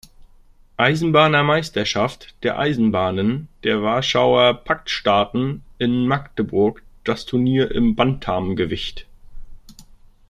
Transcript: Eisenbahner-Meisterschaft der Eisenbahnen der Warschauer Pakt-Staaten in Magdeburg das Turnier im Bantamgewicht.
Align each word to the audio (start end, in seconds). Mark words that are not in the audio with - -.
Eisenbahner-Meisterschaft 0.77 2.33
der 2.41 2.57
Eisenbahnen 2.57 3.49
der 3.63 3.83
Warschauer 3.83 4.55
Pakt-Staaten 4.55 5.63
in 5.77 6.07
Magdeburg 6.07 6.81
das 7.03 7.27
Turnier 7.27 7.69
im 7.69 7.95
Bantamgewicht. 7.95 9.05